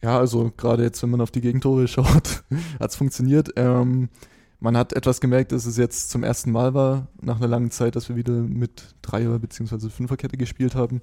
[0.02, 2.46] ja, also gerade jetzt, wenn man auf die Gegentore schaut,
[2.80, 3.50] hat es funktioniert.
[3.58, 4.08] Ähm,
[4.62, 7.98] man hat etwas gemerkt, dass es jetzt zum ersten Mal war, nach einer langen Zeit,
[7.98, 9.90] dass wir wieder mit Dreier- bzw.
[9.90, 11.02] Fünferkette gespielt haben.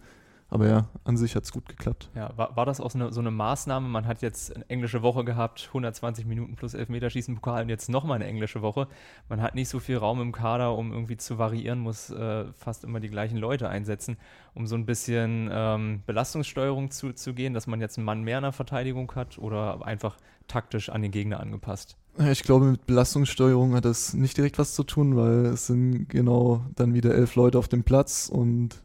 [0.52, 2.10] Aber ja, an sich hat es gut geklappt.
[2.14, 3.88] Ja, war, war das auch so eine, so eine, Maßnahme?
[3.88, 8.16] Man hat jetzt eine englische Woche gehabt, 120 Minuten plus Elfmeterschießen Pokal und jetzt nochmal
[8.16, 8.86] eine englische Woche.
[9.30, 12.84] Man hat nicht so viel Raum im Kader, um irgendwie zu variieren, muss äh, fast
[12.84, 14.18] immer die gleichen Leute einsetzen,
[14.52, 18.36] um so ein bisschen ähm, Belastungssteuerung zu, zu gehen, dass man jetzt einen Mann mehr
[18.36, 21.96] in der Verteidigung hat oder einfach taktisch an den Gegner angepasst.
[22.30, 26.60] Ich glaube, mit Belastungssteuerung hat das nicht direkt was zu tun, weil es sind genau
[26.74, 28.82] dann wieder elf Leute auf dem Platz und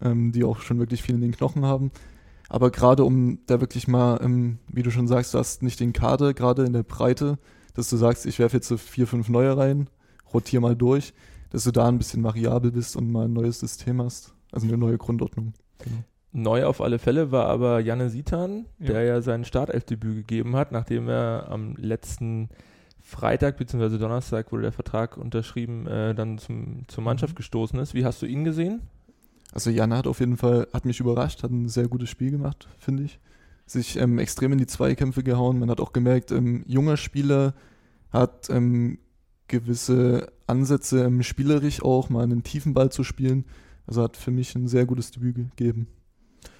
[0.00, 1.90] ähm, die auch schon wirklich viel in den Knochen haben.
[2.48, 5.92] Aber gerade um da wirklich mal, ähm, wie du schon sagst, du hast nicht den
[5.92, 7.38] Kader gerade in der Breite,
[7.74, 9.88] dass du sagst, ich werfe jetzt so vier, fünf neue rein,
[10.32, 11.12] rotiere mal durch,
[11.50, 14.32] dass du da ein bisschen variabel bist und mal ein neues System hast.
[14.52, 15.52] Also eine neue Grundordnung.
[15.78, 15.96] Genau.
[16.32, 20.70] Neu auf alle Fälle war aber Janne Sitan, der ja, ja sein Startelfdebüt gegeben hat,
[20.70, 22.50] nachdem er am letzten
[23.00, 23.98] Freitag bzw.
[23.98, 27.36] Donnerstag wurde der Vertrag unterschrieben, äh, dann zum, zur Mannschaft Mhm.
[27.36, 27.94] gestoßen ist.
[27.94, 28.82] Wie hast du ihn gesehen?
[29.56, 32.68] Also Jan hat auf jeden Fall, hat mich überrascht, hat ein sehr gutes Spiel gemacht,
[32.78, 33.18] finde ich.
[33.64, 35.58] Sich ähm, extrem in die Zweikämpfe gehauen.
[35.58, 37.54] Man hat auch gemerkt, ähm, junger Spieler
[38.10, 38.98] hat ähm,
[39.48, 43.46] gewisse Ansätze, ähm, spielerisch auch mal einen tiefen Ball zu spielen.
[43.86, 45.86] Also hat für mich ein sehr gutes Debüt gegeben.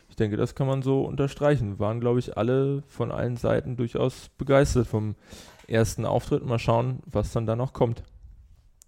[0.08, 1.72] Ich denke, das kann man so unterstreichen.
[1.72, 5.16] Wir waren, glaube ich, alle von allen Seiten durchaus begeistert vom
[5.68, 6.46] ersten Auftritt.
[6.46, 8.02] Mal schauen, was dann da noch kommt.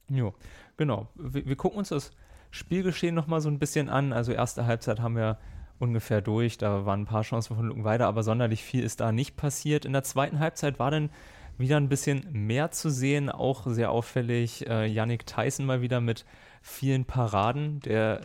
[0.09, 0.33] Jo,
[0.79, 1.09] genau.
[1.15, 2.11] Wir, wir gucken uns das
[2.51, 4.13] Spielgeschehen nochmal so ein bisschen an.
[4.13, 5.39] Also erste Halbzeit haben wir
[5.79, 6.59] ungefähr durch.
[6.59, 9.85] Da waren ein paar Chancen von Luckenweider, aber sonderlich viel ist da nicht passiert.
[9.85, 11.11] In der zweiten Halbzeit war dann
[11.57, 13.31] wieder ein bisschen mehr zu sehen.
[13.31, 16.25] Auch sehr auffällig äh, Yannick Tyson mal wieder mit
[16.63, 18.21] vielen Paraden, der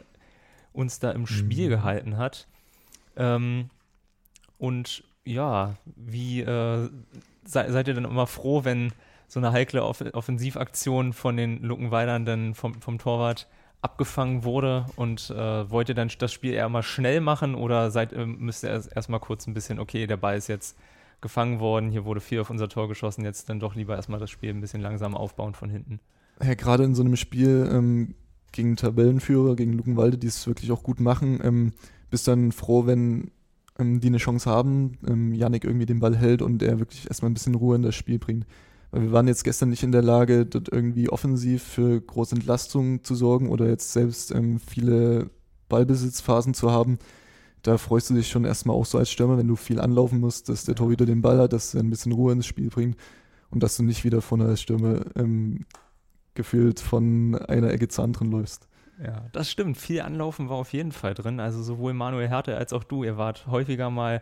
[0.71, 1.69] uns da im Spiel Mhm.
[1.69, 2.47] gehalten hat.
[3.15, 3.69] Ähm,
[4.57, 6.89] und ja, wie äh,
[7.45, 8.91] sei, seid ihr dann immer froh, wenn
[9.27, 13.47] so eine heikle Off Offensivaktion von den Luckenweidern dann vom, vom Torwart
[13.83, 18.13] abgefangen wurde und äh, wollt ihr dann das Spiel eher mal schnell machen oder seid,
[18.13, 20.77] äh, müsst ihr erst erstmal kurz ein bisschen, okay, der Ball ist jetzt
[21.21, 24.29] gefangen worden, hier wurde viel auf unser Tor geschossen, jetzt dann doch lieber erstmal das
[24.29, 25.99] Spiel ein bisschen langsam aufbauen von hinten.
[26.41, 28.15] Ja, gerade in so einem Spiel ähm,
[28.51, 31.73] gegen Tabellenführer, gegen Luckenwalde, die es wirklich auch gut machen, ähm,
[32.09, 33.31] bist dann froh, wenn
[33.79, 37.31] ähm, die eine Chance haben, ähm, Yannick irgendwie den Ball hält und er wirklich erstmal
[37.31, 38.45] ein bisschen Ruhe in das Spiel bringt.
[38.93, 43.03] Weil wir waren jetzt gestern nicht in der Lage, dort irgendwie offensiv für große Entlastung
[43.03, 45.31] zu sorgen oder jetzt selbst ähm, viele
[45.67, 46.99] Ballbesitzphasen zu haben.
[47.63, 50.47] Da freust du dich schon erstmal auch so als Stürmer, wenn du viel anlaufen musst,
[50.47, 52.95] dass der Torhüter den Ball hat, dass er ein bisschen Ruhe ins Spiel bringt
[53.49, 55.65] und dass du nicht wieder von der Stürmer ähm,
[56.35, 58.67] gefühlt von einer Ecke zur anderen läufst.
[59.03, 59.77] Ja, das stimmt.
[59.77, 61.39] Viel Anlaufen war auf jeden Fall drin.
[61.39, 64.21] Also sowohl Manuel Härte als auch du, ihr wart häufiger mal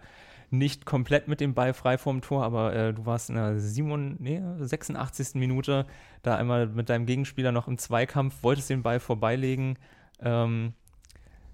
[0.52, 4.18] nicht komplett mit dem Ball frei vorm Tor, aber äh, du warst in der 7,
[4.20, 5.36] nee, 86.
[5.36, 5.86] Minute
[6.24, 9.78] da einmal mit deinem Gegenspieler noch im Zweikampf, wolltest den Ball vorbeilegen.
[10.22, 10.74] Ähm,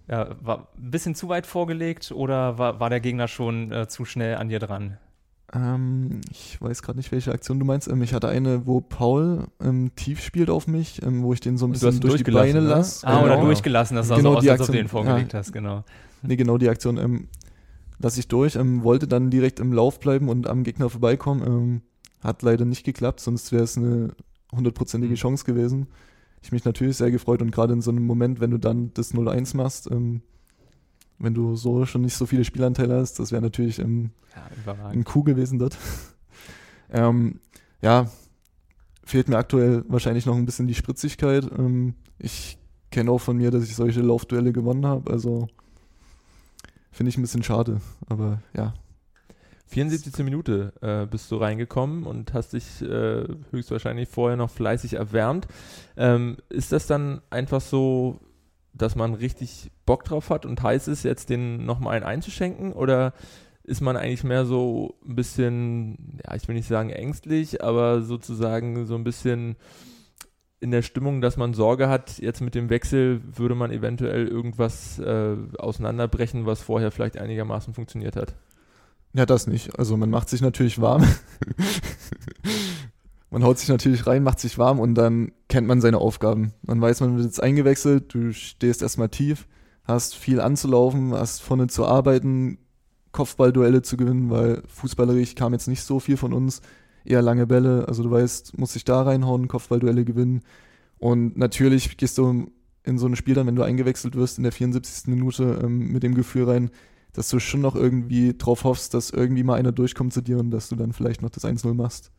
[0.10, 4.03] ja, war ein bisschen zu weit vorgelegt oder war, war der Gegner schon äh, zu
[4.05, 4.97] schnell an dir dran?
[5.53, 7.88] Ähm, ich weiß gerade nicht, welche Aktion du meinst.
[7.88, 11.57] Ähm, ich hatte eine, wo Paul ähm, tief spielt auf mich, ähm, wo ich den
[11.57, 12.67] so ein du bisschen durch die Beine ne?
[12.67, 13.07] lasse.
[13.07, 13.45] Ah, oder Genau.
[13.45, 15.39] durchgelassen, das sah Genau so aus, die als ob du Aktion, den vorgelegt ja.
[15.39, 15.83] hast, genau.
[16.23, 17.27] Nee, genau die Aktion.
[17.99, 21.43] Lasse ich durch, ähm, wollte dann direkt im Lauf bleiben und am Gegner vorbeikommen.
[21.45, 21.81] Ähm,
[22.21, 24.13] hat leider nicht geklappt, sonst wäre es eine
[24.51, 25.17] hundertprozentige Mhm.
[25.17, 25.88] Chance gewesen.
[26.41, 29.13] Ich mich natürlich sehr gefreut und gerade in so einem Moment, wenn du dann das
[29.13, 30.21] 0-1 machst, ähm,
[31.19, 34.12] wenn du so schon nicht so viele Spielanteile hast, das wäre natürlich ähm,
[34.65, 35.77] Ja, ein Coup gewesen dort.
[36.91, 37.39] ähm,
[37.81, 38.10] ja,
[39.03, 41.49] fehlt mir aktuell wahrscheinlich noch ein bisschen die Spritzigkeit.
[41.57, 42.60] Ähm, ich
[42.91, 45.47] kenne auch von mir, dass ich solche Laufduelle gewonnen habe, also
[46.97, 47.79] finde ich ein bisschen schade,
[48.10, 48.73] aber ja.
[49.67, 50.23] 74.
[50.23, 55.47] Minute äh, bist du reingekommen und hast dich äh, höchstwahrscheinlich vorher noch fleißig erwärmt.
[55.97, 58.19] Ähm, ist das dann einfach so,
[58.73, 62.71] dass man richtig Bock drauf hat und heiß ist, jetzt den nochmal einen einzuschenken?
[62.73, 63.13] Oder
[63.63, 68.86] ist man eigentlich mehr so ein bisschen, ja, ich will nicht sagen ängstlich, aber sozusagen
[68.86, 69.57] so ein bisschen
[70.59, 74.97] in der Stimmung, dass man Sorge hat, jetzt mit dem Wechsel würde man eventuell irgendwas
[74.99, 78.33] äh, auseinanderbrechen, was vorher vielleicht einigermaßen funktioniert hat?
[79.13, 79.77] Ja, das nicht.
[79.77, 81.05] Also man macht sich natürlich warm.
[83.29, 86.53] man haut sich natürlich rein, macht sich warm und dann kennt man seine Aufgaben.
[86.63, 89.47] Man weiß, man wird jetzt eingewechselt, du stehst erstmal tief,
[89.83, 92.57] hast viel anzulaufen, hast vorne zu arbeiten,
[93.11, 96.61] Kopfballduelle zu gewinnen, weil fußballerisch kam jetzt nicht so viel von uns,
[97.09, 97.87] eher lange Bälle.
[97.87, 100.41] Also du weißt, musst dich da reinhauen, Kopfballduelle gewinnen.
[100.99, 102.51] Und natürlich gehst du
[102.83, 105.07] in so ein Spiel dann, wenn du eingewechselt wirst in der 74.
[105.07, 106.71] Minute ähm, mit dem Gefühl rein,
[107.13, 110.51] dass du schon noch irgendwie drauf hoffst, dass irgendwie mal einer durchkommt zu dir und
[110.51, 112.11] dass du dann vielleicht noch das 1-0 machst.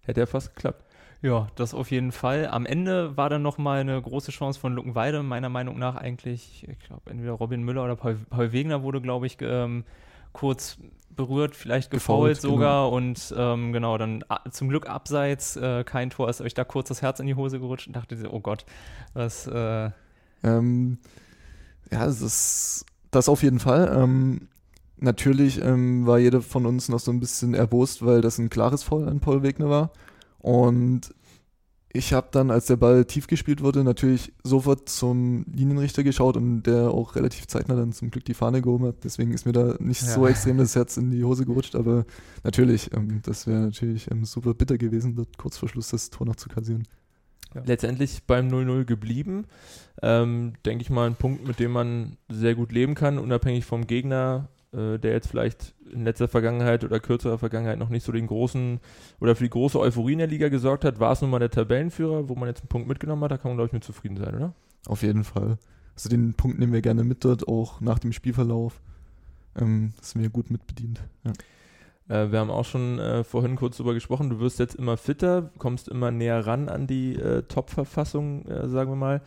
[0.00, 0.84] Hätte ja fast geklappt.
[1.20, 2.48] Ja, das auf jeden Fall.
[2.48, 6.78] Am Ende war dann nochmal eine große Chance von Luckenweide, meiner Meinung nach eigentlich, ich
[6.80, 9.84] glaube, entweder Robin Müller oder Paul, Paul Wegner wurde, glaube ich, ähm,
[10.32, 10.78] kurz
[11.14, 16.08] berührt, vielleicht gefault, Gefoult, sogar und ähm, genau, dann a- zum Glück abseits, äh, kein
[16.10, 18.64] Tor, ist euch da kurz das Herz in die Hose gerutscht und dachte, oh Gott,
[19.12, 19.90] was, äh,
[20.42, 20.98] Ähm,
[21.90, 23.94] ja, das ist das auf jeden Fall.
[23.94, 24.48] Ähm,
[24.96, 28.82] natürlich ähm, war jeder von uns noch so ein bisschen erbost, weil das ein klares
[28.82, 29.90] Foul an Paul Wegner war.
[30.38, 31.02] Und
[31.94, 36.62] ich habe dann, als der Ball tief gespielt wurde, natürlich sofort zum Linienrichter geschaut und
[36.62, 39.04] der auch relativ zeitnah dann zum Glück die Fahne gehoben hat.
[39.04, 40.08] Deswegen ist mir da nicht Ja.
[40.08, 42.04] so extrem das Herz in die Hose gerutscht, aber
[42.44, 46.26] natürlich, ähm, das wäre natürlich ähm, super bitter gewesen, dort kurz vor Schluss das Tor
[46.26, 46.86] noch zu kassieren.
[47.66, 49.44] Letztendlich beim 0-0 geblieben.
[50.00, 53.86] Ähm, Denke ich mal, ein Punkt, mit dem man sehr gut leben kann, unabhängig vom
[53.86, 54.48] Gegner.
[54.72, 58.80] Äh, der jetzt vielleicht in letzter Vergangenheit oder kürzerer Vergangenheit noch nicht so den großen
[59.20, 61.50] oder für die große Euphorie in der Liga gesorgt hat, war es nun mal der
[61.50, 64.16] Tabellenführer, wo man jetzt einen Punkt mitgenommen hat, da kann man, glaube ich, mit zufrieden
[64.16, 64.54] sein, oder?
[64.86, 65.58] Auf jeden Fall.
[65.94, 68.80] Also den Punkt nehmen wir gerne mit dort, auch nach dem Spielverlauf.
[69.60, 71.02] Ähm, sind wir gut mitbedient.
[71.24, 71.32] Ja.
[72.08, 75.50] Äh, wir haben auch schon äh, vorhin kurz darüber gesprochen, du wirst jetzt immer fitter,
[75.58, 79.20] kommst immer näher ran an die äh, Top-Verfassung, äh, sagen wir mal.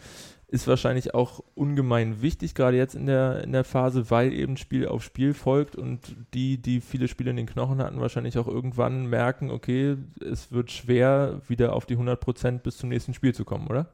[0.47, 4.88] Ist wahrscheinlich auch ungemein wichtig, gerade jetzt in der, in der Phase, weil eben Spiel
[4.88, 9.08] auf Spiel folgt und die, die viele Spiele in den Knochen hatten, wahrscheinlich auch irgendwann
[9.08, 13.67] merken, okay, es wird schwer, wieder auf die 100% bis zum nächsten Spiel zu kommen,
[13.67, 13.88] oder?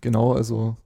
[0.00, 0.76] Genau, also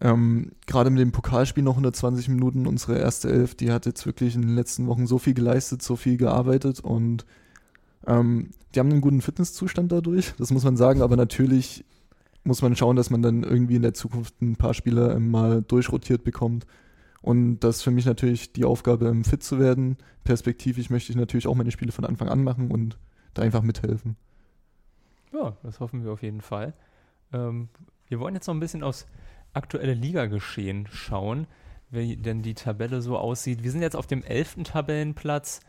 [0.00, 4.36] ähm, Gerade mit dem Pokalspiel noch 120 Minuten, unsere erste Elf, die hat jetzt wirklich
[4.36, 7.26] in den letzten Wochen so viel geleistet, so viel gearbeitet und
[8.06, 11.84] ähm, die haben einen guten Fitnesszustand dadurch, das muss man sagen, aber natürlich
[12.48, 16.24] muss man schauen, dass man dann irgendwie in der Zukunft ein paar Spieler mal durchrotiert
[16.24, 16.66] bekommt.
[17.20, 19.98] Und das ist für mich natürlich die Aufgabe, fit zu werden.
[20.24, 22.98] Perspektivisch möchte ich natürlich auch meine Spiele von Anfang an machen und
[23.34, 24.16] da einfach mithelfen.
[25.32, 26.72] Ja, das hoffen wir auf jeden Fall.
[27.32, 27.68] Ähm,
[28.08, 29.06] wir wollen jetzt noch ein bisschen aufs
[29.52, 31.46] aktuelle Ligageschehen schauen,
[31.90, 33.62] wie denn die Tabelle so aussieht.
[33.62, 35.60] Wir sind jetzt auf dem elften Tabellenplatz.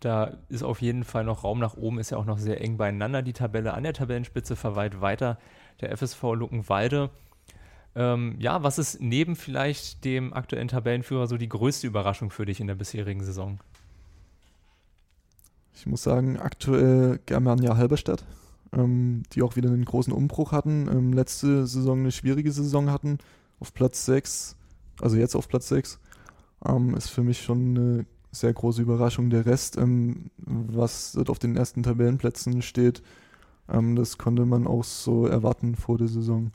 [0.00, 2.76] Da ist auf jeden Fall noch Raum nach oben, ist ja auch noch sehr eng
[2.76, 3.74] beieinander die Tabelle.
[3.74, 5.38] An der Tabellenspitze verweilt weiter
[5.80, 7.10] der FSV Luckenwalde.
[7.94, 12.60] Ähm, ja, was ist neben vielleicht dem aktuellen Tabellenführer so die größte Überraschung für dich
[12.60, 13.58] in der bisherigen Saison?
[15.74, 18.24] Ich muss sagen, aktuell Germania Halberstadt
[18.72, 23.18] ähm, die auch wieder einen großen Umbruch hatten, ähm, letzte Saison eine schwierige Saison hatten,
[23.58, 24.56] auf Platz 6,
[25.00, 25.98] also jetzt auf Platz 6,
[26.66, 29.30] ähm, ist für mich schon eine sehr große Überraschung.
[29.30, 33.02] Der Rest, ähm, was dort auf den ersten Tabellenplätzen steht,
[33.72, 36.52] ähm, das konnte man auch so erwarten vor der Saison.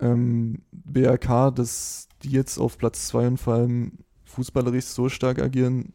[0.00, 3.92] Ähm, BRK, dass die jetzt auf Platz 2 und vor allem
[4.24, 5.92] fußballerisch so stark agieren,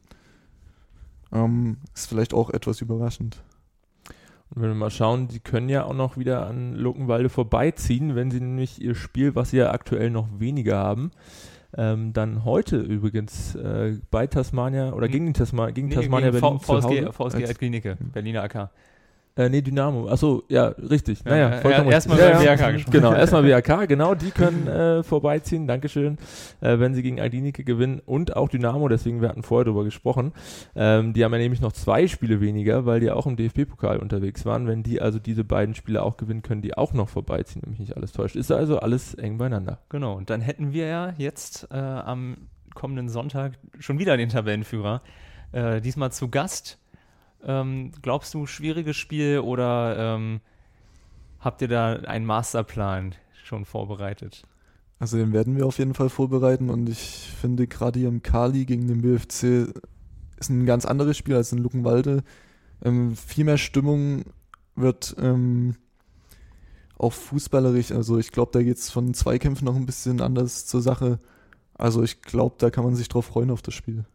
[1.96, 3.42] ist vielleicht auch etwas überraschend.
[4.54, 8.30] Und wenn wir mal schauen, die können ja auch noch wieder an Luckenwalde vorbeiziehen, wenn
[8.30, 11.10] sie nämlich ihr Spiel, was sie ja aktuell noch weniger haben,
[11.76, 16.60] ähm, dann heute übrigens äh, bei Tasmania oder gegen, Tasma gegen nee, Tasmania gegen Berlin
[16.60, 18.70] v VSG, VSG Altklinike, Berliner AK.
[19.36, 20.08] Äh, nee, Dynamo.
[20.10, 21.26] Achso, ja, richtig.
[21.26, 22.92] Naja, vollkommen ja, Erstmal ja, BRK gesprochen.
[22.92, 26.20] Genau, erstmal BRK, genau, die können äh, vorbeiziehen, Dankeschön,
[26.62, 30.34] äh, wenn sie gegen Aldinike gewinnen und auch Dynamo, deswegen, wir hatten vorher darüber gesprochen.
[30.76, 34.46] Ähm, die haben ja nämlich noch zwei Spiele weniger, weil die auch im DFB-Pokal unterwegs
[34.46, 34.68] waren.
[34.68, 37.80] Wenn die also diese beiden Spiele auch gewinnen, können die auch noch vorbeiziehen, wenn mich
[37.80, 38.36] nicht alles täuscht.
[38.36, 39.80] Ist also alles eng beieinander.
[39.90, 45.02] Genau, und dann hätten wir ja jetzt äh, am kommenden Sonntag schon wieder den Tabellenführer.
[45.52, 46.80] Äh, diesmal zu Gast
[47.46, 50.42] ähm, glaubst du, schwieriges Spiel oder ähm,
[51.40, 54.44] habt ihr da einen Masterplan schon vorbereitet?
[55.00, 58.66] Also den werden wir auf jeden Fall vorbereiten und ich finde gerade hier im Kali
[58.66, 59.74] gegen den BFC
[60.38, 62.24] ist ein ganz anderes Spiel als in Luckenwalde.
[62.84, 64.24] Ähm, viel mehr Stimmung
[64.76, 65.76] wird ähm,
[66.98, 67.92] auch fußballerisch.
[67.92, 71.20] Also ich glaube, da geht es von Zweikämpfen noch ein bisschen anders zur Sache.
[71.74, 74.06] Also ich glaube, da kann man sich drauf freuen auf das Spiel.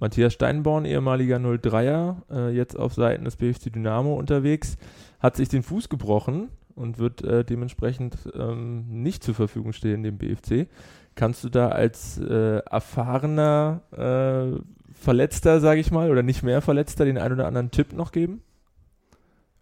[0.00, 4.76] Matthias Steinborn, ehemaliger 03er, äh, jetzt auf Seiten des BFC Dynamo unterwegs,
[5.18, 10.18] hat sich den Fuß gebrochen und wird äh, dementsprechend ähm, nicht zur Verfügung stehen dem
[10.18, 10.68] BFC.
[11.16, 14.60] Kannst du da als äh, erfahrener äh,
[14.92, 18.42] Verletzter, sage ich mal, oder nicht mehr Verletzter den einen oder anderen Tipp noch geben?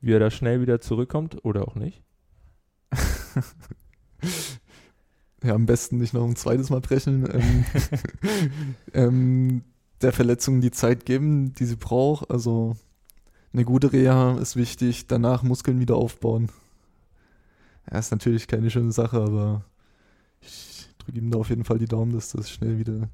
[0.00, 2.02] Wie er da schnell wieder zurückkommt oder auch nicht?
[5.42, 7.26] ja, am besten nicht noch ein zweites Mal brechen.
[7.32, 7.64] Ähm,
[8.92, 9.64] ähm,
[10.02, 12.30] der Verletzung die Zeit geben, die sie braucht.
[12.30, 12.76] Also
[13.52, 16.50] eine gute Reha ist wichtig, danach Muskeln wieder aufbauen.
[17.90, 19.64] Ja, ist natürlich keine schöne Sache, aber
[20.40, 23.08] ich drücke ihm da auf jeden Fall die Daumen, dass das schnell wieder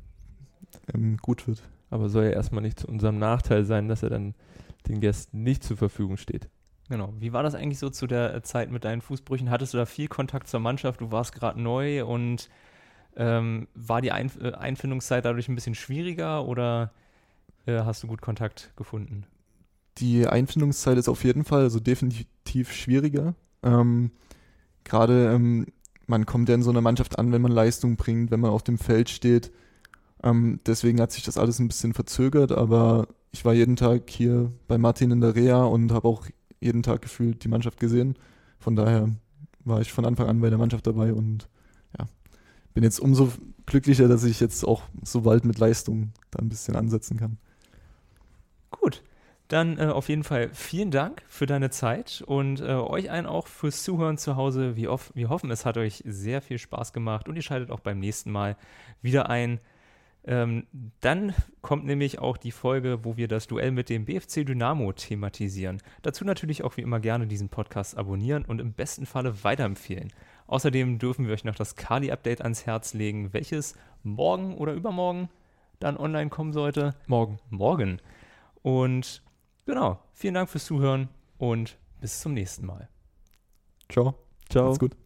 [0.92, 1.62] ähm, gut wird.
[1.90, 4.34] Aber soll ja erstmal nicht zu unserem Nachteil sein, dass er dann
[4.88, 6.48] den Gästen nicht zur Verfügung steht.
[6.88, 7.12] Genau.
[7.18, 9.50] Wie war das eigentlich so zu der Zeit mit deinen Fußbrüchen?
[9.50, 11.00] Hattest du da viel Kontakt zur Mannschaft?
[11.00, 12.48] Du warst gerade neu und
[13.16, 16.92] ähm, war die Einf äh, Einfindungszeit dadurch ein bisschen schwieriger oder
[17.66, 19.26] äh, hast du gut Kontakt gefunden?
[19.98, 23.34] Die Einfindungszeit ist auf jeden Fall also definitiv schwieriger.
[23.62, 24.10] Ähm,
[24.84, 25.66] Gerade ähm,
[26.06, 28.62] man kommt ja in so einer Mannschaft an, wenn man Leistung bringt, wenn man auf
[28.62, 29.52] dem Feld steht.
[30.22, 34.50] Ähm, deswegen hat sich das alles ein bisschen verzögert, aber ich war jeden Tag hier
[34.68, 36.26] bei Martin in der Reha und habe auch
[36.60, 38.16] jeden Tag gefühlt die Mannschaft gesehen.
[38.58, 39.08] Von daher
[39.64, 41.48] war ich von Anfang an bei der Mannschaft dabei und
[42.74, 43.32] bin jetzt umso
[43.66, 47.38] glücklicher, dass ich jetzt auch so bald mit Leistung da ein bisschen ansetzen kann.
[48.70, 49.02] Gut.
[49.48, 53.46] Dann äh, auf jeden Fall vielen Dank für deine Zeit und äh, euch allen auch
[53.46, 54.76] fürs Zuhören zu Hause.
[54.76, 57.98] Wir, wir hoffen, es hat euch sehr viel Spaß gemacht und ihr schaltet auch beim
[57.98, 58.56] nächsten Mal
[59.02, 59.60] wieder ein.
[60.24, 60.66] Ähm,
[61.00, 65.82] dann kommt nämlich auch die Folge, wo wir das Duell mit dem BFC Dynamo thematisieren.
[66.00, 70.12] Dazu natürlich auch wie immer gerne diesen Podcast abonnieren und im besten Falle weiterempfehlen.
[70.46, 75.28] Außerdem dürfen wir euch noch das Kali-Update ans Herz legen, welches morgen oder übermorgen
[75.80, 76.94] dann online kommen sollte.
[77.06, 77.38] Morgen.
[77.50, 77.98] Morgen.
[78.62, 79.22] Und
[79.66, 82.88] genau, vielen Dank fürs Zuhören und bis zum nächsten Mal.
[83.88, 84.14] Ciao.
[84.48, 84.66] Ciao.
[84.66, 84.96] Macht's gut.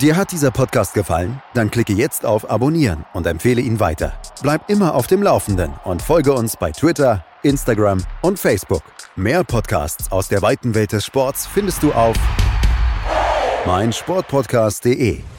[0.00, 1.42] Dir hat dieser Podcast gefallen?
[1.54, 4.12] Dann klicke jetzt auf Abonnieren und empfehle ihn weiter.
[4.42, 8.82] Bleib immer auf dem Laufenden und folge uns bei Twitter, Instagram und Facebook.
[9.16, 12.16] Mehr Podcasts aus der weiten Welt des Sports findest du auf
[13.66, 15.37] meinsportpodcast.de.